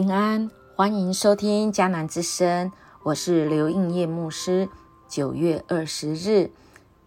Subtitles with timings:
[0.00, 2.70] 平安，欢迎收听迦南之声，
[3.02, 4.68] 我是刘应业牧师。
[5.08, 6.52] 九月二十日，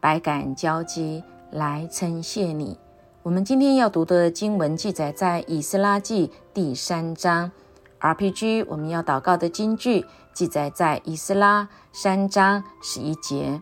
[0.02, 2.78] 百感交集，来称谢你。
[3.24, 7.54] 我们今天要读的经文记载在以斯拉记第三章。
[8.02, 13.62] RPG，我们要祷告的经句记载在以斯拉三章十一节。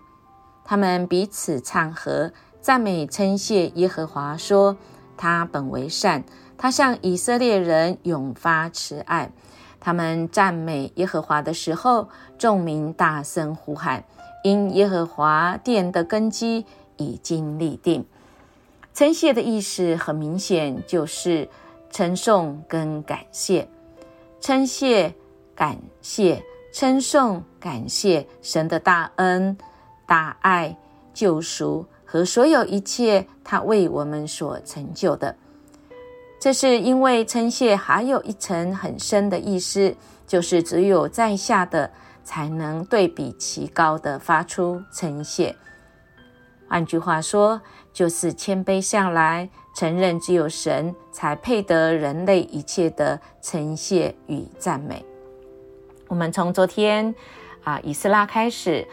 [0.66, 4.76] 他们彼此唱和，赞美称谢耶和华，说
[5.20, 6.24] ：“他本为善。”
[6.58, 9.32] 他向以色列人永发慈爱。
[9.80, 14.04] 他们赞美耶和华的时候，众民大声呼喊，
[14.44, 16.66] 因耶和华殿的根基
[16.98, 18.06] 已经立定。
[18.94, 21.48] 称谢的意思很明显，就是
[21.90, 23.70] 称颂跟感谢。
[24.42, 25.16] 称谢、
[25.56, 29.58] 感谢、称颂、感谢神的大恩、
[30.06, 30.78] 大爱、
[31.14, 35.36] 救赎和所有一切他为我们所成就的。
[36.40, 41.92] 这是因为称谢还有一层很深的意思，就是只有在下的
[42.24, 45.56] 才能对比其高的发出称谢。
[46.68, 47.62] 换句话说，
[47.94, 55.06] 就是谦卑下来，承认只有神才配得人类一切的称谢与赞美。
[56.08, 57.14] 我们从昨天
[57.64, 58.88] 啊，以斯拉开始，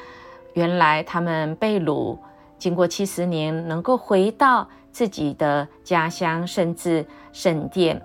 [0.53, 2.19] 原来他们被掳，
[2.59, 4.69] 经过七十年，能够回到。
[4.97, 8.01] 自己的家乡，甚至圣殿，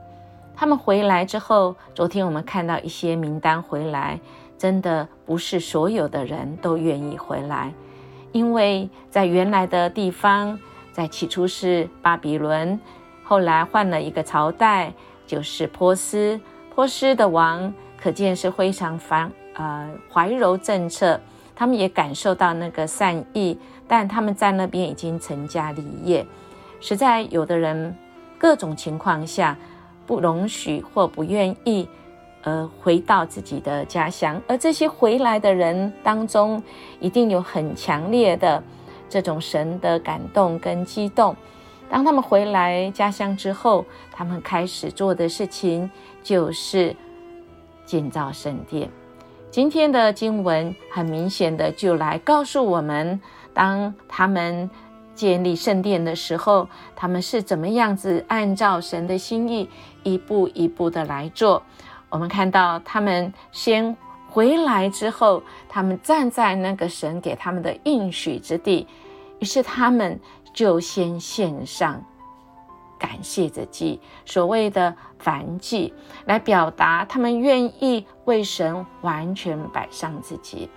[0.54, 4.20] 他们回来之后，昨天我们看到一些名单回来，
[4.58, 7.74] 真的不是所有的人都愿意回来，
[8.34, 10.60] 因为在原来的地方，
[10.92, 12.78] 在起初是巴比伦，
[13.24, 14.94] 后来换了一个朝代，
[15.26, 16.38] 就是波斯，
[16.76, 21.18] 波斯的王可见是非常繁呃怀柔政策，
[21.56, 26.26] 他们也感受到那个善意，但他们在那边已经成家立业。
[26.80, 27.96] 实在有的人，
[28.38, 29.56] 各种情况下
[30.08, 31.88] 不容许或不愿意，
[32.42, 34.42] 呃回到自己的家乡。
[34.48, 36.62] 而这些回来的人当中，
[37.00, 38.64] 一定有很强烈的
[39.08, 41.36] 这种神的感动跟激动。
[41.90, 45.92] 当他们回来家乡之后，他们开始做的事情
[46.24, 46.96] 就是
[47.86, 48.90] 建造圣殿。
[49.52, 53.20] 今天的经文很明显的就来告诉我们，
[53.54, 54.70] 当他们。
[55.14, 59.70] 建立圣殿的时候，他们是怎么样子按照神的心意
[60.02, 61.62] 一步一步的来做？
[62.10, 63.96] 我们看到他们先
[64.30, 68.88] 回来之后，他们站在那个神给他们的应许之地，
[69.40, 70.20] 于是他们
[70.54, 72.04] 就先献上
[73.02, 75.92] 感谢的祭，所谓的燔祭，
[76.26, 80.70] 来表达他们愿意为神完全摆上自己。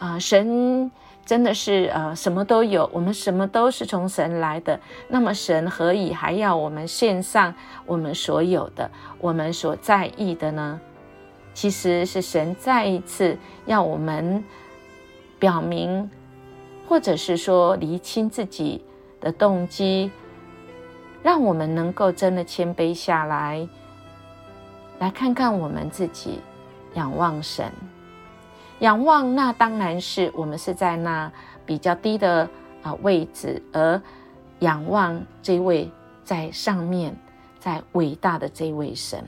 [0.00, 0.90] 啊，神。
[1.24, 4.80] 真的是呃，什么都有，我们什么都是从神来的。
[5.06, 7.54] 那么神何以还要我们献上
[7.86, 8.90] 我们所有的、
[9.20, 10.80] 我们所在意的呢？
[11.54, 14.42] 其实是神再一次要我们
[15.38, 16.10] 表明，
[16.88, 18.84] 或者是说厘清自己
[19.20, 20.10] 的动机，
[21.22, 23.66] 让我们能够真的谦卑下来，
[24.98, 26.40] 来看看我们自己，
[26.94, 27.72] 仰望神。
[28.80, 31.30] 仰望，那当然是我们是在那
[31.64, 32.48] 比较低的
[32.82, 34.00] 啊位置，而
[34.58, 35.88] 仰望这位
[36.24, 37.16] 在上面、
[37.60, 39.24] 在伟大的这位神，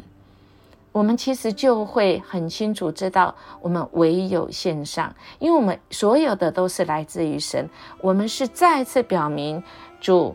[0.91, 7.69] 我们其实就会很清楚知道，我们唯有献上，因为我们所有的都是来自于神。
[8.01, 9.63] 我们是再次表明，
[10.01, 10.35] 主，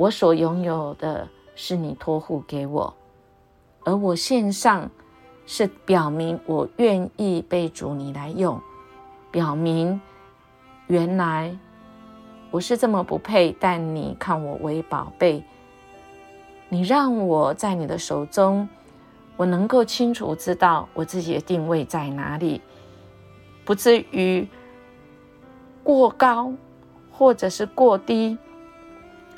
[0.00, 2.94] 我所拥有的是你托付给我，
[3.84, 4.90] 而我献上。
[5.46, 8.60] 是表明我愿意被主你来用，
[9.32, 10.00] 表明
[10.86, 11.58] 原来
[12.52, 15.42] 我是这么不配，但你看我为宝贝，
[16.68, 18.68] 你让我在你的手中，
[19.36, 22.60] 我能够清楚知道我自己的定位在哪里，
[23.64, 24.46] 不至于
[25.82, 26.52] 过高
[27.10, 28.38] 或者是过低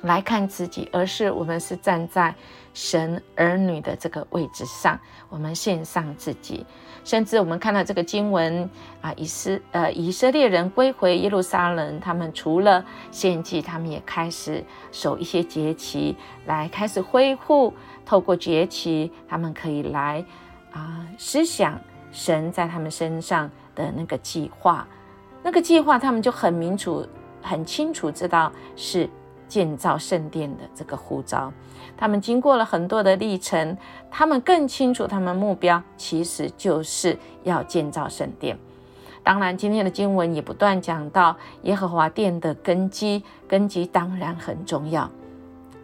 [0.02, 2.34] 来看自己，而是我们是站在。
[2.74, 6.64] 神儿女的这个位置上，我们献上自己，
[7.04, 8.66] 甚至我们看到这个经文
[9.02, 16.16] 啊，以斯呃以色列人归回耶路撒冷，他们除了献祭，他们也开始守一些节期，
[16.46, 17.74] 来开始恢复。
[18.06, 20.24] 透过节期，他们可以来
[20.72, 21.78] 啊思想
[22.10, 24.88] 神在他们身上的那个计划，
[25.42, 27.06] 那个计划他们就很明楚、
[27.42, 29.10] 很清楚知道是
[29.52, 31.52] 建造圣殿的这个呼召。
[31.94, 33.76] 他们经过了很多的历程，
[34.10, 38.56] 他们更清楚，他们目标其实就是要建造圣殿。
[39.22, 45.10] 当然，今天的经文也不断讲到耶和华殿的根基，根基当然很重要。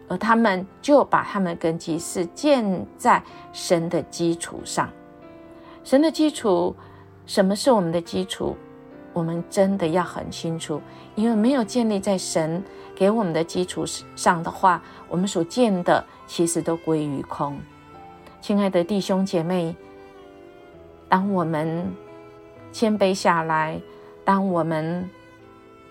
[0.07, 3.21] 而他们就把他们根基是建在
[3.53, 4.89] 神的基础上，
[5.83, 6.75] 神的基础，
[7.27, 8.57] 什么是我们的基础？
[9.13, 10.81] 我们真的要很清楚，
[11.15, 12.63] 因为没有建立在神
[12.95, 13.83] 给我们的基础
[14.15, 17.59] 上的话，我们所见的其实都归于空。
[18.41, 19.75] 亲爱的弟兄姐妹，
[21.07, 21.91] 当我们
[22.71, 23.79] 谦卑下来，
[24.23, 25.09] 当我们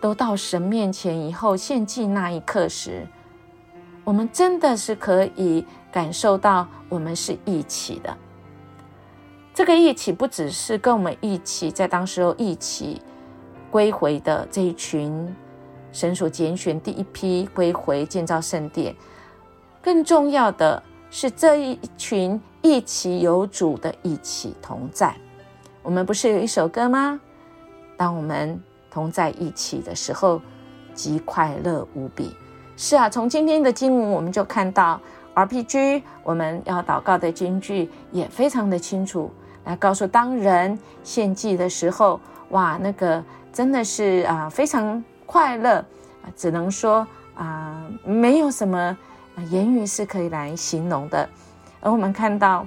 [0.01, 3.07] 都到神面前以后献祭那一刻时，
[4.05, 8.17] 我们真的是可以感受到我们是一起的。
[9.59, 13.03] 这个一起不只是跟我们一起在当时候一起
[13.73, 15.35] 归回的这一群
[15.91, 18.95] 神所拣选第一批归回建造圣殿，
[19.83, 25.13] 更重要的是这一群一起有主的一起同在。
[25.83, 27.21] 我们不是有一首歌吗？
[27.97, 30.41] 当我们同在一起的时候，
[30.95, 32.33] 极快乐无比。
[32.77, 35.01] 是啊，从今天的经文我们就看到
[35.35, 39.29] RPG，我们要祷告的经句也非常的清楚。
[39.69, 42.19] 来告诉当人献祭的时候，
[42.49, 43.23] 哇，那个
[43.53, 45.77] 真的是啊非常快乐
[46.23, 48.97] 啊，只能说啊没有什么
[49.51, 51.29] 言语是可以来形容的。
[51.81, 52.67] 而我们看到，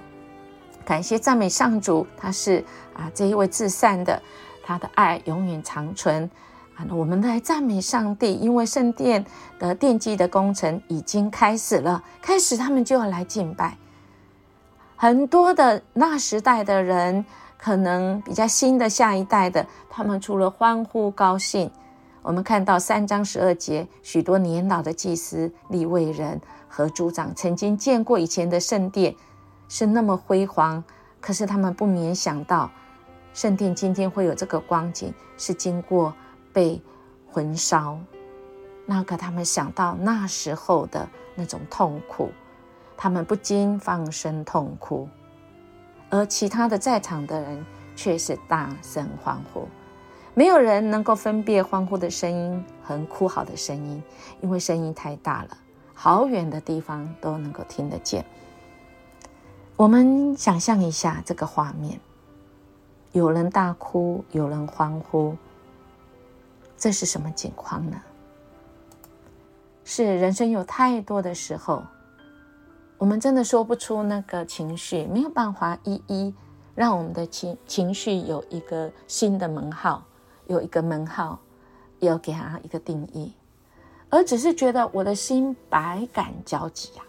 [0.86, 2.64] 感谢赞美上主，他是
[2.94, 4.22] 啊这一位至善的，
[4.64, 6.30] 他的爱永远长存
[6.76, 6.86] 啊。
[6.92, 9.26] 我们来赞美上帝，因为圣殿
[9.58, 13.76] 的奠基的工程已经开始了，开始他们就要来敬拜。
[15.02, 17.26] 很多的那时代的人，
[17.58, 21.72] 可能比较新的下一代的，他们除了欢呼高兴，
[22.22, 29.16] 我们看到三章十二节，许多年老的祭司、立位人和族长曾经见过以前的圣殿
[29.68, 30.84] 是那么辉煌，
[31.20, 32.70] 可是他们不免想到，
[33.34, 36.14] 圣殿今天会有这个光景，是经过
[36.54, 36.80] 被
[37.32, 37.98] 焚烧，
[38.86, 42.30] 那个他们想到那时候的那种痛苦。
[43.04, 45.10] 他们不禁放声痛哭，
[46.12, 47.66] 而其他的在场的人
[47.96, 49.68] 却是大声欢呼。
[50.36, 54.04] 没有人能够分辨欢呼的声音和哭嚎的声音，
[54.42, 55.58] 因为声音太大了，
[55.96, 58.24] 好远的地方都能够听得见。
[59.76, 62.00] 我们想象一下这个画面：
[63.14, 65.36] 有人大哭，有人欢呼，
[66.78, 68.00] 这是什么情况呢？
[69.84, 71.82] 是人生有太多的时候。
[73.02, 76.32] 我们真的说不出那个情绪，没有办法一一
[76.76, 80.04] 让我们的情情绪有一个新的门号，
[80.46, 81.40] 有一个门号，
[81.98, 83.34] 要给它一个定义，
[84.12, 87.02] 而只是觉得我的心百感交集呀。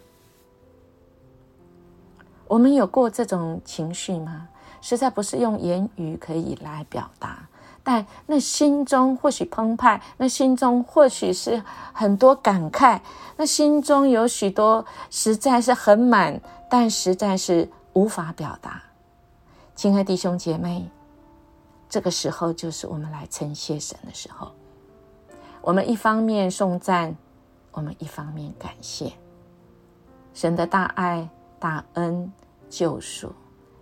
[2.49, 4.49] 我们有过这种情绪吗？
[4.81, 7.47] 实在不是用言语可以来表达。
[7.85, 11.63] 但那心中或许澎湃，那心中或许是
[11.93, 13.01] 很多感慨，
[13.37, 16.41] 那心中有许多实在是很满，
[16.71, 18.83] 但实在是无法表达。
[19.75, 20.89] 亲爱弟兄姐妹，
[21.89, 24.53] 这个时候就是我们来称谢神的时候。
[25.61, 27.17] 我们一方面颂赞，
[27.73, 29.13] 我们一方面感谢
[30.35, 31.29] 神的大爱、
[31.59, 32.33] 大恩、
[32.71, 33.33] 救赎，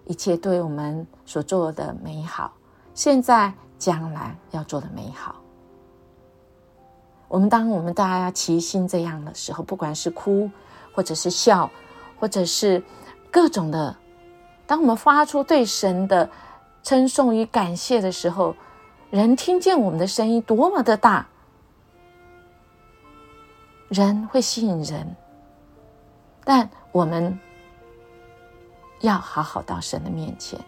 [0.07, 2.53] 一切对我们所做的美好。
[2.95, 3.53] 现在。
[3.81, 5.37] 将来要做的美好。
[7.29, 10.51] 我们当我们大家齐心这样的时候，不管是哭，
[10.93, 11.71] 或者是笑，
[12.19, 12.85] 或者是
[13.31, 13.97] 各种的，
[14.67, 16.29] 当我们发出对神的
[16.83, 18.55] 称颂与感谢的时候，
[19.09, 21.27] 人听见我们的声音多么的大，
[23.89, 25.17] 人会吸引人。
[26.45, 27.41] 但我们
[29.01, 30.61] 要好好到神的面前。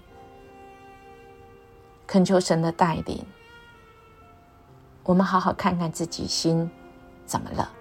[2.12, 3.24] 恳求神的带领，
[5.02, 6.70] 我们好好看看自己心
[7.24, 7.72] 怎么了。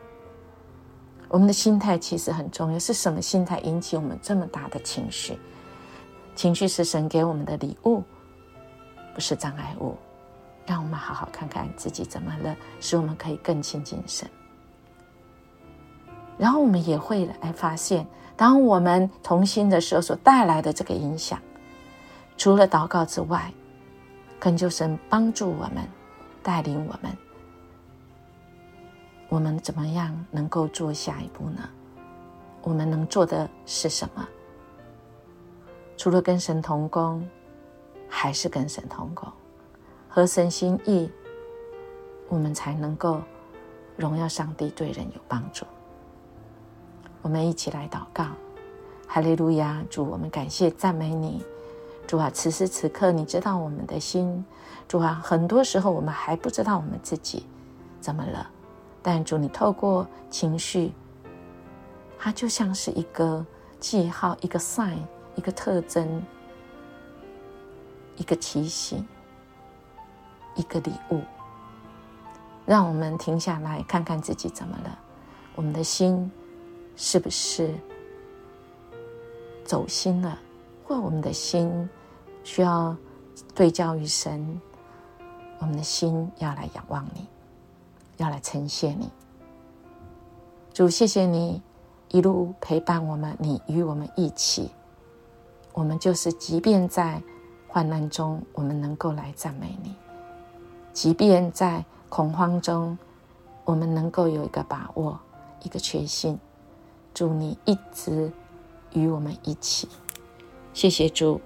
[1.28, 5.38] 我们的心态其实很重要，是什么心态引起我们这么大的情绪？
[6.34, 8.02] 情绪是神给我们的礼物，
[9.14, 9.98] 不是障碍物。
[10.66, 14.26] 让我们好好看看自己怎么了，使我们可以更亲近神。
[16.38, 18.08] 然后我们也会来发现，
[18.38, 21.38] 当我们同心的时候所带来的这个影响，
[22.38, 23.52] 除了祷告之外。
[24.42, 25.88] 恳求神帮助我们，
[26.42, 27.16] 带领我们。
[29.30, 31.62] 我们怎么样能够做下一步呢？
[32.64, 34.28] 我们能做的是什么？
[35.96, 37.24] 除了跟神同工，
[38.10, 39.32] 还是跟神同工，
[40.10, 41.08] 合神心意，
[42.28, 43.22] 我们才能够
[43.96, 45.68] 荣耀上帝，对人有帮助。
[47.22, 48.26] 我们一起来祷告，
[49.08, 49.84] 哈利路亚！
[49.88, 51.46] 主，我们感谢赞美你。
[52.12, 54.44] 主啊，此时此刻，你知道我们的心。
[54.86, 57.46] 主啊，很多时候我们还不知道我们自己
[58.02, 58.50] 怎么了，
[59.02, 60.92] 但主，你透过情绪，
[62.20, 63.46] 它就像是一个
[63.80, 64.98] 记号，一个 sign，
[65.36, 66.22] 一个特征，
[68.18, 69.08] 一个提醒，
[70.56, 71.22] 一个礼物，
[72.66, 75.00] 让我们停下来看看自己怎么了，
[75.56, 76.30] 我们的心
[76.98, 77.74] 是不是
[79.64, 80.38] 走心了，
[80.86, 81.90] 或我们的心
[82.44, 82.96] 需要
[83.54, 84.60] 对焦于神，
[85.60, 87.28] 我们的心要来仰望你，
[88.18, 89.10] 要来呈现你。
[90.74, 91.62] 主，谢谢你
[92.10, 94.72] 一路陪伴我们，你与我们一起。
[95.74, 97.22] 我们就是，即便在
[97.68, 99.92] 患难中，我们能够来赞美你；
[100.94, 102.98] 即便在恐慌中，
[103.64, 105.18] 我们能够有一个把握，
[105.64, 106.38] 一个确信。
[107.14, 108.32] 祝你一直
[108.94, 109.88] 与我们一起。
[110.74, 111.40] 谢谢主，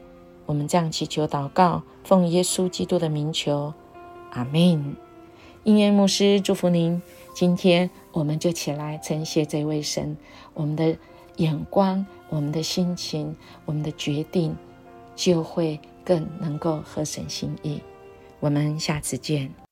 [0.46, 3.74] 我们这样祈求祷告，奉耶稣基督的名求，
[4.32, 4.96] 阿门。
[5.64, 7.02] 音乐牧师祝福您。
[7.34, 10.16] 今天我们就起来称谢这位神，
[10.54, 10.96] 我们的
[11.38, 13.36] 眼光、我们的心情、
[13.66, 14.56] 我们的决定，
[15.16, 17.82] 就会更能够合神心意。
[18.40, 19.64] 我们下次见。